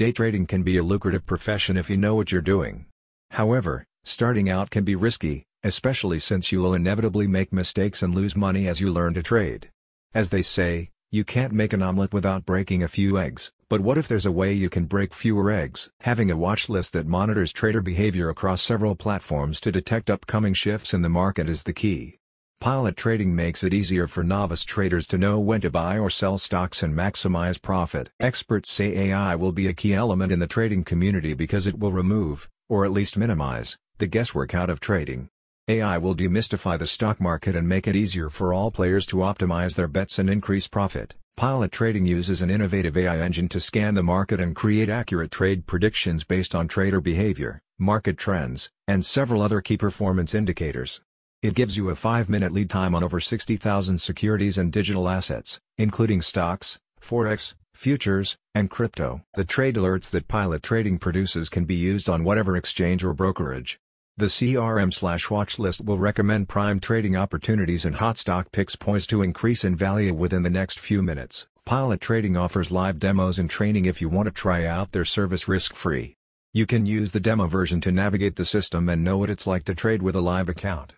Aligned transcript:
Day 0.00 0.12
trading 0.12 0.46
can 0.46 0.62
be 0.62 0.78
a 0.78 0.82
lucrative 0.82 1.26
profession 1.26 1.76
if 1.76 1.90
you 1.90 1.98
know 1.98 2.14
what 2.14 2.32
you're 2.32 2.40
doing. 2.40 2.86
However, 3.32 3.84
starting 4.02 4.48
out 4.48 4.70
can 4.70 4.82
be 4.82 4.96
risky, 4.96 5.44
especially 5.62 6.18
since 6.18 6.50
you 6.50 6.62
will 6.62 6.72
inevitably 6.72 7.26
make 7.26 7.52
mistakes 7.52 8.02
and 8.02 8.14
lose 8.14 8.34
money 8.34 8.66
as 8.66 8.80
you 8.80 8.90
learn 8.90 9.12
to 9.12 9.22
trade. 9.22 9.68
As 10.14 10.30
they 10.30 10.40
say, 10.40 10.88
you 11.10 11.22
can't 11.22 11.52
make 11.52 11.74
an 11.74 11.82
omelet 11.82 12.14
without 12.14 12.46
breaking 12.46 12.82
a 12.82 12.88
few 12.88 13.18
eggs, 13.18 13.52
but 13.68 13.82
what 13.82 13.98
if 13.98 14.08
there's 14.08 14.24
a 14.24 14.32
way 14.32 14.54
you 14.54 14.70
can 14.70 14.86
break 14.86 15.12
fewer 15.12 15.50
eggs? 15.50 15.90
Having 16.00 16.30
a 16.30 16.36
watch 16.38 16.70
list 16.70 16.94
that 16.94 17.06
monitors 17.06 17.52
trader 17.52 17.82
behavior 17.82 18.30
across 18.30 18.62
several 18.62 18.96
platforms 18.96 19.60
to 19.60 19.70
detect 19.70 20.08
upcoming 20.08 20.54
shifts 20.54 20.94
in 20.94 21.02
the 21.02 21.10
market 21.10 21.46
is 21.46 21.64
the 21.64 21.74
key. 21.74 22.19
Pilot 22.60 22.94
trading 22.94 23.34
makes 23.34 23.64
it 23.64 23.72
easier 23.72 24.06
for 24.06 24.22
novice 24.22 24.66
traders 24.66 25.06
to 25.06 25.16
know 25.16 25.40
when 25.40 25.62
to 25.62 25.70
buy 25.70 25.98
or 25.98 26.10
sell 26.10 26.36
stocks 26.36 26.82
and 26.82 26.94
maximize 26.94 27.60
profit. 27.60 28.10
Experts 28.20 28.70
say 28.70 29.08
AI 29.08 29.34
will 29.34 29.50
be 29.50 29.66
a 29.66 29.72
key 29.72 29.94
element 29.94 30.30
in 30.30 30.40
the 30.40 30.46
trading 30.46 30.84
community 30.84 31.32
because 31.32 31.66
it 31.66 31.78
will 31.78 31.90
remove, 31.90 32.50
or 32.68 32.84
at 32.84 32.90
least 32.90 33.16
minimize, 33.16 33.78
the 33.96 34.06
guesswork 34.06 34.54
out 34.54 34.68
of 34.68 34.78
trading. 34.78 35.30
AI 35.68 35.96
will 35.96 36.14
demystify 36.14 36.78
the 36.78 36.86
stock 36.86 37.18
market 37.18 37.56
and 37.56 37.66
make 37.66 37.88
it 37.88 37.96
easier 37.96 38.28
for 38.28 38.52
all 38.52 38.70
players 38.70 39.06
to 39.06 39.16
optimize 39.16 39.74
their 39.74 39.88
bets 39.88 40.18
and 40.18 40.28
increase 40.28 40.68
profit. 40.68 41.14
Pilot 41.38 41.72
Trading 41.72 42.04
uses 42.04 42.42
an 42.42 42.50
innovative 42.50 42.94
AI 42.94 43.20
engine 43.20 43.48
to 43.48 43.58
scan 43.58 43.94
the 43.94 44.02
market 44.02 44.38
and 44.38 44.54
create 44.54 44.90
accurate 44.90 45.30
trade 45.30 45.66
predictions 45.66 46.24
based 46.24 46.54
on 46.54 46.68
trader 46.68 47.00
behavior, 47.00 47.62
market 47.78 48.18
trends, 48.18 48.68
and 48.86 49.06
several 49.06 49.40
other 49.40 49.62
key 49.62 49.78
performance 49.78 50.34
indicators. 50.34 51.00
It 51.42 51.54
gives 51.54 51.74
you 51.74 51.88
a 51.88 51.94
5-minute 51.94 52.52
lead 52.52 52.68
time 52.68 52.94
on 52.94 53.02
over 53.02 53.18
60,000 53.18 53.96
securities 53.96 54.58
and 54.58 54.70
digital 54.70 55.08
assets, 55.08 55.58
including 55.78 56.20
stocks, 56.20 56.78
forex, 57.00 57.54
futures, 57.72 58.36
and 58.54 58.68
crypto. 58.68 59.22
The 59.36 59.46
trade 59.46 59.76
alerts 59.76 60.10
that 60.10 60.28
Pilot 60.28 60.62
Trading 60.62 60.98
produces 60.98 61.48
can 61.48 61.64
be 61.64 61.76
used 61.76 62.10
on 62.10 62.24
whatever 62.24 62.58
exchange 62.58 63.02
or 63.02 63.14
brokerage. 63.14 63.80
The 64.18 64.26
CRM/watch 64.26 65.58
list 65.58 65.82
will 65.82 65.96
recommend 65.96 66.50
prime 66.50 66.78
trading 66.78 67.16
opportunities 67.16 67.86
and 67.86 67.96
hot 67.96 68.18
stock 68.18 68.52
picks 68.52 68.76
poised 68.76 69.08
to 69.08 69.22
increase 69.22 69.64
in 69.64 69.74
value 69.74 70.12
within 70.12 70.42
the 70.42 70.50
next 70.50 70.78
few 70.78 71.02
minutes. 71.02 71.48
Pilot 71.64 72.02
Trading 72.02 72.36
offers 72.36 72.70
live 72.70 72.98
demos 72.98 73.38
and 73.38 73.48
training 73.48 73.86
if 73.86 74.02
you 74.02 74.10
want 74.10 74.26
to 74.26 74.30
try 74.30 74.66
out 74.66 74.92
their 74.92 75.06
service 75.06 75.48
risk-free. 75.48 76.16
You 76.52 76.66
can 76.66 76.84
use 76.84 77.12
the 77.12 77.20
demo 77.20 77.46
version 77.46 77.80
to 77.80 77.90
navigate 77.90 78.36
the 78.36 78.44
system 78.44 78.90
and 78.90 79.02
know 79.02 79.16
what 79.16 79.30
it's 79.30 79.46
like 79.46 79.64
to 79.64 79.74
trade 79.74 80.02
with 80.02 80.14
a 80.14 80.20
live 80.20 80.50
account. 80.50 80.92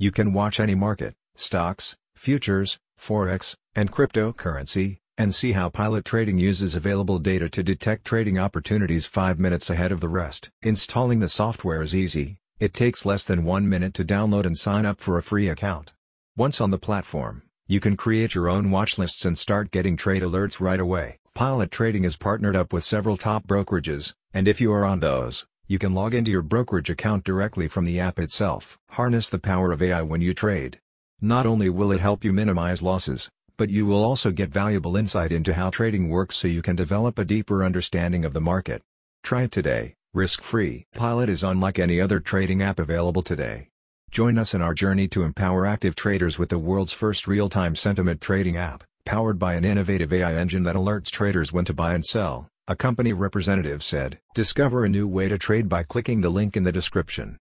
You 0.00 0.12
can 0.12 0.32
watch 0.32 0.60
any 0.60 0.76
market, 0.76 1.14
stocks, 1.34 1.96
futures, 2.14 2.78
forex, 3.00 3.56
and 3.74 3.90
cryptocurrency, 3.90 4.98
and 5.16 5.34
see 5.34 5.52
how 5.52 5.70
Pilot 5.70 6.04
Trading 6.04 6.38
uses 6.38 6.76
available 6.76 7.18
data 7.18 7.48
to 7.48 7.64
detect 7.64 8.06
trading 8.06 8.38
opportunities 8.38 9.08
5 9.08 9.40
minutes 9.40 9.70
ahead 9.70 9.90
of 9.90 9.98
the 9.98 10.08
rest. 10.08 10.50
Installing 10.62 11.18
the 11.18 11.28
software 11.28 11.82
is 11.82 11.96
easy, 11.96 12.38
it 12.60 12.72
takes 12.72 13.04
less 13.04 13.24
than 13.24 13.42
one 13.42 13.68
minute 13.68 13.92
to 13.94 14.04
download 14.04 14.46
and 14.46 14.56
sign 14.56 14.86
up 14.86 15.00
for 15.00 15.18
a 15.18 15.22
free 15.22 15.48
account. 15.48 15.94
Once 16.36 16.60
on 16.60 16.70
the 16.70 16.78
platform, 16.78 17.42
you 17.66 17.80
can 17.80 17.96
create 17.96 18.36
your 18.36 18.48
own 18.48 18.70
watch 18.70 18.98
lists 18.98 19.24
and 19.24 19.36
start 19.36 19.72
getting 19.72 19.96
trade 19.96 20.22
alerts 20.22 20.60
right 20.60 20.78
away. 20.78 21.18
Pilot 21.34 21.72
Trading 21.72 22.04
is 22.04 22.16
partnered 22.16 22.54
up 22.54 22.72
with 22.72 22.84
several 22.84 23.16
top 23.16 23.48
brokerages, 23.48 24.14
and 24.32 24.46
if 24.46 24.60
you 24.60 24.72
are 24.72 24.84
on 24.84 25.00
those, 25.00 25.44
you 25.68 25.78
can 25.78 25.92
log 25.92 26.14
into 26.14 26.30
your 26.30 26.40
brokerage 26.40 26.88
account 26.88 27.24
directly 27.24 27.68
from 27.68 27.84
the 27.84 28.00
app 28.00 28.18
itself. 28.18 28.78
Harness 28.92 29.28
the 29.28 29.38
power 29.38 29.70
of 29.70 29.82
AI 29.82 30.00
when 30.00 30.22
you 30.22 30.32
trade. 30.32 30.80
Not 31.20 31.44
only 31.44 31.68
will 31.68 31.92
it 31.92 32.00
help 32.00 32.24
you 32.24 32.32
minimize 32.32 32.82
losses, 32.82 33.28
but 33.58 33.68
you 33.68 33.84
will 33.84 34.02
also 34.02 34.30
get 34.30 34.48
valuable 34.48 34.96
insight 34.96 35.30
into 35.30 35.52
how 35.52 35.68
trading 35.68 36.08
works 36.08 36.36
so 36.36 36.48
you 36.48 36.62
can 36.62 36.74
develop 36.74 37.18
a 37.18 37.24
deeper 37.24 37.62
understanding 37.62 38.24
of 38.24 38.32
the 38.32 38.40
market. 38.40 38.80
Try 39.22 39.42
it 39.42 39.52
today, 39.52 39.94
risk-free. 40.14 40.86
Pilot 40.94 41.28
is 41.28 41.44
unlike 41.44 41.78
any 41.78 42.00
other 42.00 42.18
trading 42.18 42.62
app 42.62 42.78
available 42.78 43.22
today. 43.22 43.68
Join 44.10 44.38
us 44.38 44.54
in 44.54 44.62
our 44.62 44.72
journey 44.72 45.06
to 45.08 45.22
empower 45.22 45.66
active 45.66 45.94
traders 45.94 46.38
with 46.38 46.48
the 46.48 46.58
world's 46.58 46.94
first 46.94 47.28
real-time 47.28 47.76
sentiment 47.76 48.22
trading 48.22 48.56
app, 48.56 48.84
powered 49.04 49.38
by 49.38 49.52
an 49.52 49.66
innovative 49.66 50.14
AI 50.14 50.34
engine 50.34 50.62
that 50.62 50.76
alerts 50.76 51.10
traders 51.10 51.52
when 51.52 51.66
to 51.66 51.74
buy 51.74 51.92
and 51.92 52.06
sell. 52.06 52.48
A 52.70 52.76
company 52.76 53.14
representative 53.14 53.82
said, 53.82 54.18
Discover 54.34 54.84
a 54.84 54.90
new 54.90 55.08
way 55.08 55.26
to 55.28 55.38
trade 55.38 55.70
by 55.70 55.84
clicking 55.84 56.20
the 56.20 56.28
link 56.28 56.54
in 56.54 56.64
the 56.64 56.72
description. 56.72 57.36